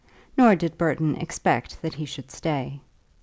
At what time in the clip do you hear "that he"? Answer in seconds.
1.83-2.05